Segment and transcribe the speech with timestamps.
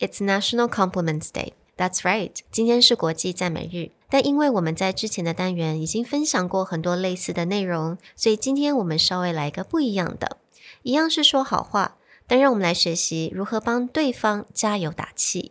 [0.00, 1.54] It's National Compliments Day.
[1.76, 3.90] That's right，今天是国际赞美日。
[4.08, 10.36] 但因为我们在之前的单元已经分享过很多类似的内容，所以今天我们稍微来一个不一样的。
[10.82, 11.96] 一样是说好话，
[12.28, 15.50] 但让我们来学习如何帮对方加油打气。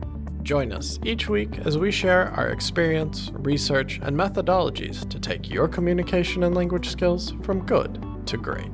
[0.43, 5.67] Join us each week as we share our experience, research, and methodologies to take your
[5.67, 8.71] communication and language skills from good to great.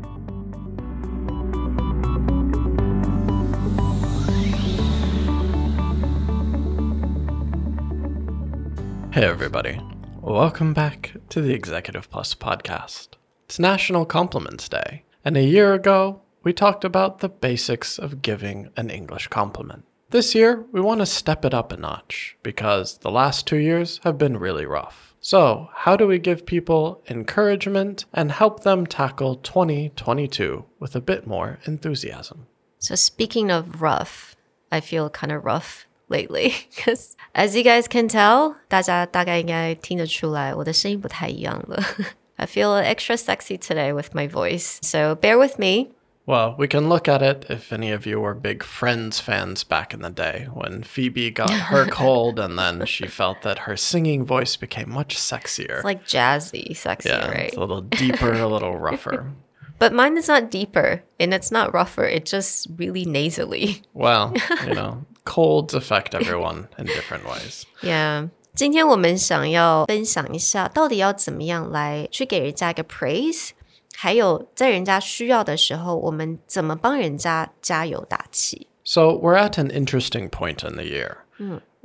[9.14, 9.82] Hey, everybody.
[10.22, 13.10] Welcome back to the Executive Plus podcast.
[13.46, 18.70] It's National Compliments Day, and a year ago, we talked about the basics of giving
[18.78, 19.84] an English compliment.
[20.11, 23.99] This year, we want to step it up a notch because the last two years
[24.05, 25.15] have been really rough.
[25.21, 31.27] So, how do we give people encouragement and help them tackle 2022 with a bit
[31.27, 32.47] more enthusiasm?
[32.79, 34.37] So, speaking of rough,
[34.71, 41.83] I feel kind of rough lately because as you guys can tell, 大家大概应该听得出来，我的声音不太一样了。
[42.37, 45.93] I feel extra sexy today with my voice, so bear with me.
[46.27, 49.93] Well, we can look at it if any of you were big Friends fans back
[49.93, 54.25] in the day when Phoebe got her cold and then she felt that her singing
[54.25, 55.79] voice became much sexier.
[55.79, 57.49] It's like jazzy, sexy, yeah, right?
[57.49, 59.33] It's a little deeper, a little rougher.
[59.81, 62.05] But mine is not deeper and it's not rougher.
[62.05, 63.83] It's just really nasally.
[63.93, 64.33] Well,
[64.65, 67.67] you know, colds affect everyone in different ways.
[67.83, 68.29] Yeah.
[68.55, 73.53] 今天我们想要分享一下，到底要怎么样来去给人家一个 praise，
[73.97, 78.67] 还有在人家需要的时候，我们怎么帮人家加油打气。
[78.85, 81.19] So we're at an interesting point in the year.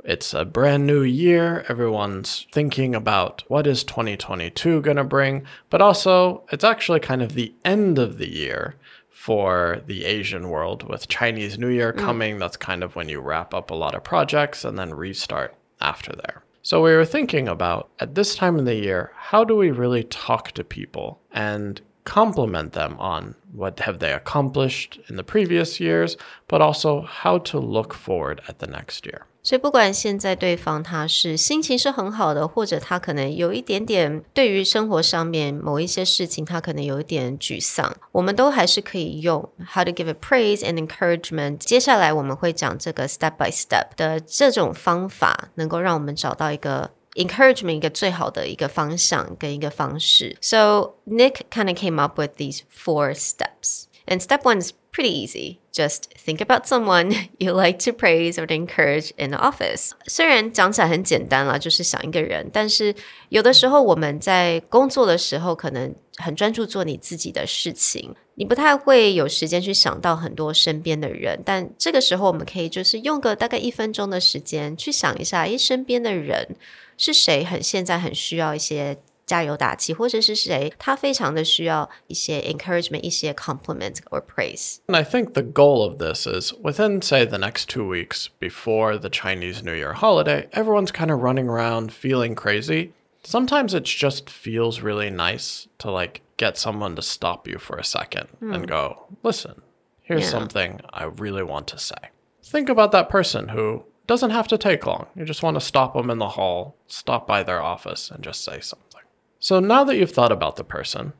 [0.04, 1.64] It's a brand new year.
[1.68, 7.34] Everyone's thinking about what is 2022 going to bring, but also it's actually kind of
[7.34, 8.74] the end of the year
[9.10, 12.38] for the Asian world with Chinese New Year coming.
[12.38, 16.12] That's kind of when you wrap up a lot of projects and then restart after
[16.12, 16.42] there.
[16.62, 20.04] So we were thinking about at this time of the year, how do we really
[20.04, 26.16] talk to people and compliment them on what have they accomplished in the previous years,
[26.48, 29.22] but also how to look forward at the next year.
[29.42, 41.58] 所以不管现在对方他是心情是很好的，或者他可能有一点点对于生活上面某一些事情，他可能有一点沮丧，我们都还是可以用 how to give a praise and encouragement。
[41.58, 50.37] 接下来我们会讲这个 step by step 的这种方法，能够让我们找到一个 encouragement 一个最好的一个方向跟一个方式。
[50.41, 53.85] So Nick kind of came up with these four steps.
[54.05, 55.59] And step one is pretty easy.
[55.71, 59.91] Just think about someone you like to praise or to encourage in the office.
[60.07, 62.93] 虽然讲起来很简单啦，就是想一个人，但是
[63.29, 71.41] 有的时候我们在工作的时候，可能很专注做你自己的事情，你不太会有时间去想到很多身边的人。
[71.43, 76.55] 但这个时候，我们可以就是用个大概一分钟的时间去想一下，诶，身边的人
[76.96, 84.78] 是谁很现在很需要一些加油打气，或者是谁他非常的需要一些 encouragement、一些 compliment or praise。
[84.86, 88.98] And I think the goal of this is within, say, the next two weeks before
[88.98, 92.92] the Chinese New Year holiday, everyone's kind of running around feeling crazy.
[93.22, 97.84] Sometimes it just feels really nice to like get someone to stop you for a
[97.84, 99.60] second and go, listen,
[100.00, 100.30] here's Yeah.
[100.30, 102.12] something I really want to say.
[102.42, 105.07] Think about that person who doesn't have to take long.
[105.15, 108.43] You just want to stop them in the hall, stop by their office, and just
[108.43, 109.01] say something.
[109.39, 111.13] So now that you've thought about the person,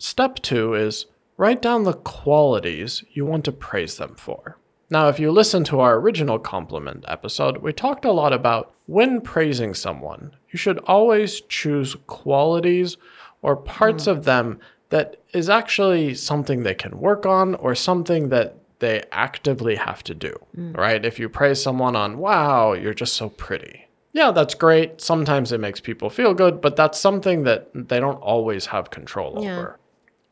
[0.00, 1.04] Step two is
[1.36, 4.56] write down the qualities you want to praise them for.
[4.88, 9.20] Now, if you listen to our original compliment episode, we talked a lot about when
[9.20, 12.96] praising someone, you should always choose qualities
[13.42, 14.12] or parts hmm.
[14.12, 14.58] of them
[14.88, 20.14] that is actually something they can work on or something that they actively have to
[20.14, 20.76] do, mm.
[20.76, 21.04] right?
[21.04, 23.86] If you praise someone on, wow, you're just so pretty.
[24.12, 25.00] Yeah, that's great.
[25.00, 29.38] Sometimes it makes people feel good, but that's something that they don't always have control
[29.44, 29.58] Yeah.
[29.58, 29.79] over.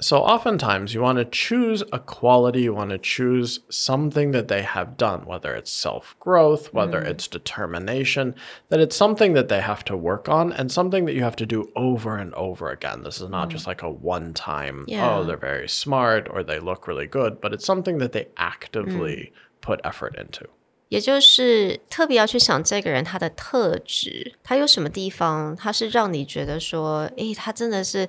[0.01, 4.61] So, oftentimes, you want to choose a quality, you want to choose something that they
[4.61, 8.35] have done, whether it's self growth, whether it's determination,
[8.67, 11.45] that it's something that they have to work on and something that you have to
[11.45, 13.03] do over and over again.
[13.03, 15.07] This is not just like a one time, Yeah.
[15.19, 19.31] oh, they're very smart or they look really good, but it's something that they actively
[19.61, 20.49] put effort into.
[20.89, 28.07] 也就是特别要去想这个人他的特质，他有什么地方，他是让你觉得说，诶，他真的是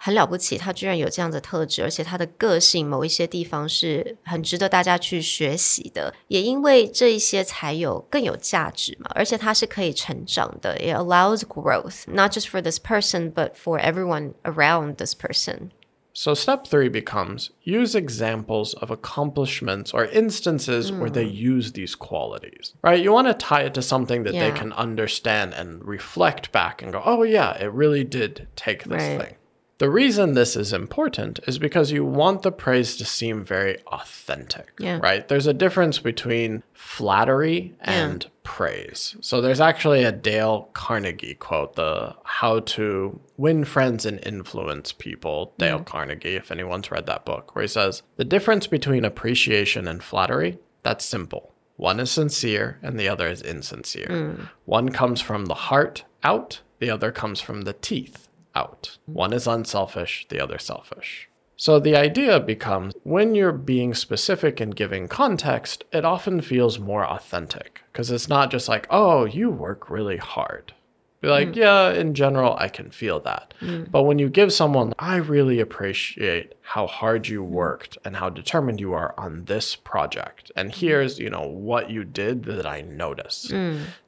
[0.00, 6.12] 很了不起，他居然有这样的特质，而且他的个性某一些地方是很值得大家去学习的。
[6.28, 15.70] 也因为这一些才有更有价值嘛，而且它是可以成长的，it allows growth not just for this person but for everyone around this person。
[16.18, 22.72] So, step three becomes use examples of accomplishments or instances where they use these qualities,
[22.82, 23.02] right?
[23.02, 24.56] You want to tie it to something that they Yeah.
[24.56, 29.18] can understand and reflect back and go, oh, yeah, it really did take this Right.
[29.18, 29.36] thing.
[29.81, 34.73] The reason this is important is because you want the praise to seem very authentic,
[34.77, 34.99] Yeah.
[35.01, 35.27] right?
[35.27, 39.15] There's a difference between flattery and praise.
[39.21, 45.51] So there's actually a Dale Carnegie quote, the How to Win Friends and Influence People,
[45.57, 50.03] Dale Carnegie, if anyone's read that book, where he says, The difference between appreciation and
[50.03, 51.55] flattery, that's simple.
[51.77, 54.09] One is sincere and the other is insincere.
[54.09, 54.49] Mm.
[54.65, 58.97] One comes from the heart out, the other comes from the teeth out.
[59.05, 61.29] One is unselfish, the other selfish.
[61.55, 67.05] So the idea becomes when you're being specific and giving context, it often feels more
[67.05, 70.73] authentic because it's not just like, oh, you work really hard.
[71.22, 73.54] Be like, yeah, in general, I can feel that.
[73.90, 78.80] But when you give someone, I really appreciate how hard you worked and how determined
[78.80, 80.52] you are on this project.
[80.54, 83.50] And here's, you know, what you did that I noticed.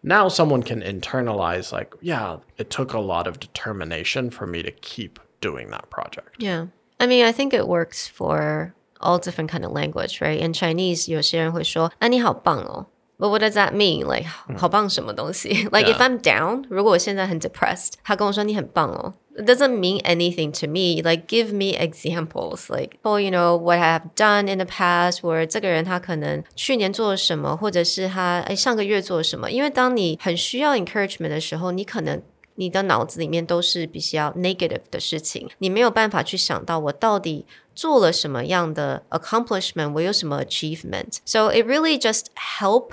[0.02, 4.70] Now someone can internalize, like, yeah, it took a lot of determination for me to
[4.70, 6.36] keep doing that project.
[6.38, 6.66] Yeah.
[7.00, 10.38] I mean, I think it works for all different kind of language, right?
[10.38, 12.86] In Chinese, 有些人会说，啊，你好棒哦。
[13.22, 14.06] ”，But what does that mean?
[14.06, 14.26] Like,
[14.56, 15.48] 好棒什么东西?
[15.72, 16.08] Like, if Yeah.
[16.08, 19.14] I'm down, 如果我现在很 depressed, 他跟我说你很棒哦。
[19.36, 21.02] It doesn't mean anything to me.
[21.02, 22.68] Like, give me examples.
[22.68, 29.50] Like, oh, you know, what I have done in the past, or 这个人他可能去年做了什么，或者是他哎上个月做了什么。
[29.50, 32.22] 因为当你很需要 encouragement 的时候，你可能
[32.54, 42.26] 你的脑子里面都是比较 negative 的事情，你没有办法去想到我到底做了什么样的 accomplishment，我有什么 achievement。So it really just
[42.58, 42.90] help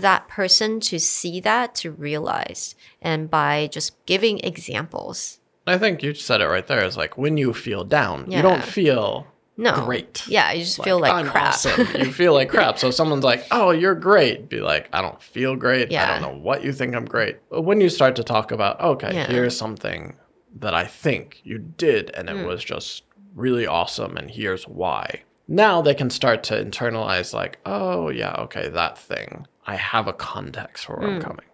[0.00, 5.40] that person to see that, to realize, and by just giving examples.
[5.66, 6.84] I think you said it right there.
[6.84, 9.26] Is like when you feel down, you don't feel
[9.56, 9.72] No.
[9.84, 10.22] great.
[10.28, 11.54] Yeah, you just feel like I'm crap.
[11.54, 11.86] awesome.
[11.98, 12.78] You feel like crap.
[12.78, 15.92] So someone's like, "Oh, you're great," be like, "I don't feel great.
[15.92, 18.80] I don't know what you think I'm great." But when you start to talk about,
[18.80, 19.26] okay, Yeah.
[19.26, 20.14] here's something
[20.60, 22.40] that I think you did, and Mm.
[22.42, 23.02] it was just
[23.34, 25.22] really awesome, and here's why.
[25.48, 29.46] Now they can start to internalize, like, "Oh, yeah, okay, that thing.
[29.66, 31.24] I have a context for where I'm Mm.
[31.24, 31.46] coming."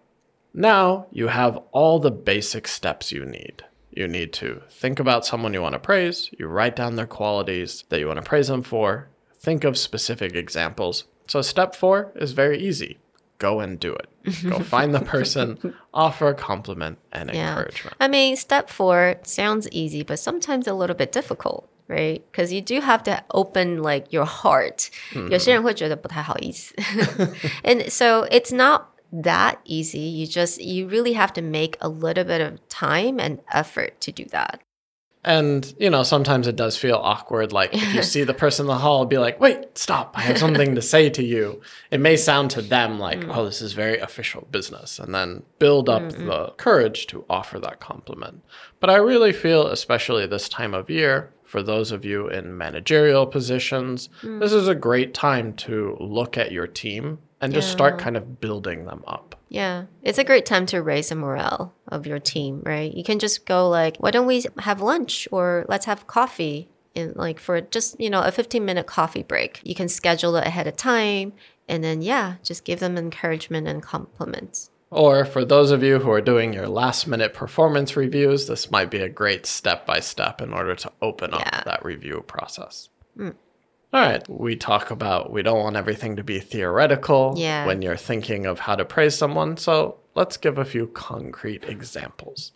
[0.53, 3.63] Now you have all the basic steps you need.
[3.91, 7.83] You need to think about someone you want to praise, you write down their qualities
[7.89, 9.07] that you want to praise them for,
[9.39, 11.05] think of specific examples.
[11.27, 12.97] So, step four is very easy
[13.39, 14.07] go and do it.
[14.49, 17.49] Go find the person, offer a compliment and Yeah.
[17.49, 17.97] encouragement.
[17.99, 22.22] I mean, step four sounds easy, but sometimes a little bit difficult, right?
[22.30, 24.90] Because you do have to open like your heart.
[25.30, 26.74] 有些人会觉得不太好意思.
[27.64, 28.82] and so it's not
[29.12, 30.00] that easy.
[30.00, 34.12] You just, you really have to make a little bit of time and effort to
[34.12, 34.60] do that.
[35.24, 37.52] And, you know, sometimes it does feel awkward.
[37.52, 40.12] Like if you see the person in the hall, be like, wait, stop.
[40.16, 41.60] I have something to say to you.
[41.90, 44.98] It may sound to them like, oh, this is very official business.
[44.98, 48.42] And then build up the courage to offer that compliment.
[48.80, 53.27] But I really feel, especially this time of year, for those of you in managerial
[53.27, 54.39] positions, mm.
[54.39, 58.41] this is a great time to look at your team and just start kind of
[58.41, 59.35] building them up.
[59.49, 62.91] Yeah, it's a great time to raise the morale of your team, right?
[62.91, 67.13] You can just go like, why don't we have lunch or let's have coffee in
[67.15, 69.61] like for just, you know, a 15 minute coffee break.
[69.63, 71.33] You can schedule it ahead of time
[71.69, 74.71] and then yeah, just give them encouragement and compliments.
[74.93, 78.91] Or for those of you who are doing your last minute performance reviews, this might
[78.91, 81.63] be a great step by step in order to open up Yeah.
[81.65, 82.89] that review process.
[83.17, 83.29] Hmm.
[83.91, 87.65] All right, we talk about we don't want everything to be theoretical Yeah.
[87.65, 92.53] when you're thinking of how to praise someone, so let's give a few concrete examples.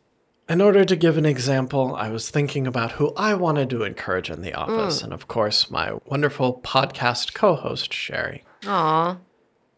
[0.50, 4.30] In order to give an example, I was thinking about who I wanted to encourage
[4.30, 4.60] in the hmm.
[4.62, 8.44] office, and of course, my wonderful podcast co host, Sherry.
[8.66, 9.18] Aw,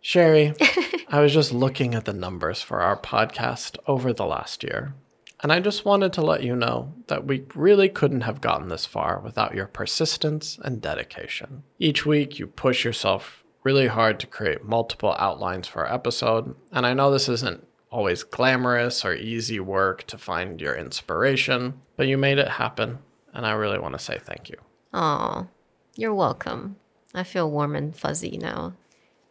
[0.01, 0.53] Sherry,
[1.11, 4.93] I was just looking at the numbers for our podcast over the last year.
[5.41, 8.85] And I just wanted to let you know that we really couldn't have gotten this
[8.85, 11.63] far without your persistence and dedication.
[11.79, 16.85] Each week, you push yourself really hard to create multiple outlines for our episode, and
[16.85, 22.19] I know this isn't always glamorous or easy work to find your inspiration, but you
[22.19, 22.99] made it happen,
[23.33, 24.57] and I really want to say thank you.
[24.93, 25.47] Oh,
[25.95, 26.75] you're welcome.
[27.15, 28.73] I feel warm and fuzzy now.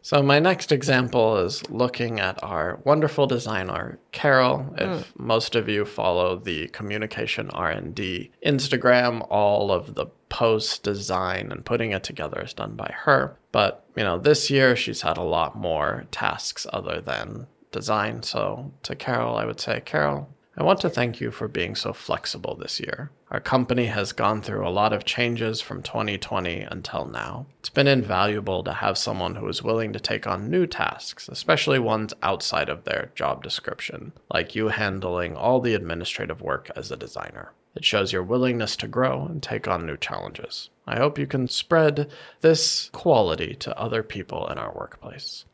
[0.01, 4.73] So my next example is looking at our wonderful designer Carol.
[4.77, 5.25] If hmm.
[5.25, 11.91] most of you follow the communication R&D Instagram, all of the post design and putting
[11.91, 13.37] it together is done by her.
[13.51, 18.23] But, you know, this year she's had a lot more tasks other than design.
[18.23, 21.93] So to Carol, I would say, Carol, I want to thank you for being so
[21.93, 23.11] flexible this year.
[23.31, 27.45] Our company has gone through a lot of changes from 2020 until now.
[27.61, 31.79] It's been invaluable to have someone who is willing to take on new tasks, especially
[31.79, 36.97] ones outside of their job description, like you handling all the administrative work as a
[36.97, 37.53] designer.
[37.73, 40.71] It shows your willingness to grow and take on new challenges.
[40.85, 42.11] I hope you can spread
[42.41, 45.45] this quality to other people in our workplace.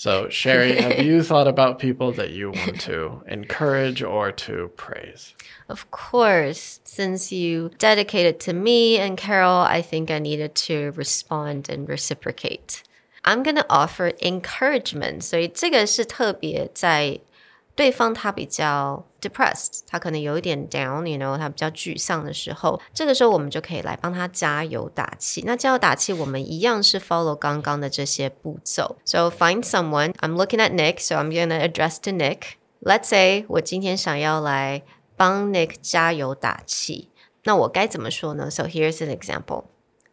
[0.00, 5.32] So, Sherry, have you thought about people that you want to encourage or to praise?
[5.70, 11.70] Of course, since you dedicated to me and Carol, I think I needed to respond
[11.70, 12.82] and reciprocate.
[13.24, 15.22] I'm going to offer encouragement.
[15.22, 17.18] 所以这个是特别在
[17.80, 25.42] 对方他比较 depressed，他可能有一点 down，you know，他比较沮丧的时候，这个时候我们就可以来帮他加油打气。
[25.44, 28.96] 那加油打气，我们一样是 follow 刚刚的这些步骤。
[29.04, 30.14] So find someone.
[30.14, 32.54] I'm looking at Nick, so I'm gonna address to Nick.
[32.80, 34.82] Let's say 我今天想要来
[35.16, 37.10] 帮 Nick 加油打气，
[37.44, 38.50] 那我该怎么说呢？
[38.50, 39.64] So here's an example.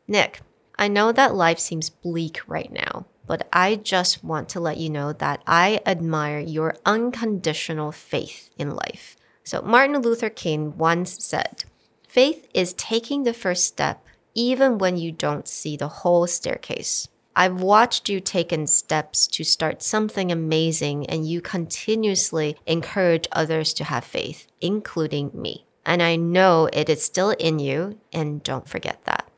[0.07, 0.33] Nick,
[0.73, 4.90] I know that life seems bleak right now but I just want to let you
[4.90, 9.16] know that I admire your unconditional faith in life.
[9.44, 11.64] So, Martin Luther King once said,
[12.08, 14.04] Faith is taking the first step
[14.34, 17.08] even when you don't see the whole staircase.
[17.36, 23.84] I've watched you taken steps to start something amazing, and you continuously encourage others to
[23.84, 25.66] have faith, including me.
[25.84, 29.28] And I know it is still in you, and don't forget that.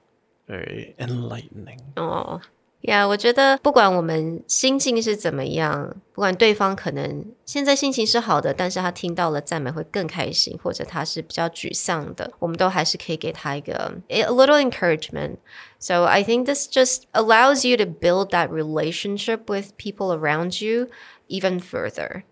[0.49, 1.80] Very enlightening.
[1.97, 2.40] Oh.
[2.82, 15.38] 呀，我觉得不管我们心境是怎么样，不管对方可能现在心情是好的，但是他听到了赞美会更开心，或者他是比较沮丧的，我们都还是可以给他一个 a little encouragement.
[15.80, 20.89] So I think this just allows you to build that relationship with people around you
[21.27, 22.24] even further.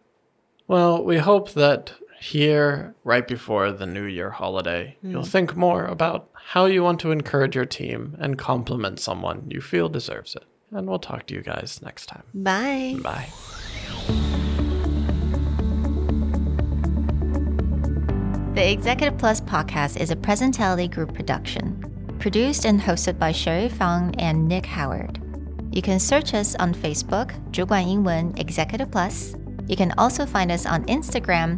[0.68, 6.30] Well, we hope that here, right before the New Year holiday, you'll think more about
[6.34, 10.44] how you want to encourage your team and compliment someone you feel deserves it.
[10.72, 12.24] And we'll talk to you guys next time.
[12.34, 12.98] Bye.
[13.02, 13.30] Bye.
[18.54, 24.14] The Executive Plus podcast is a Presentality Group production, produced and hosted by Sherry Fang
[24.20, 25.20] and Nick Howard.
[25.72, 29.36] You can search us on Facebook, 主管英文 Executive Plus.
[29.68, 31.58] You can also find us on Instagram,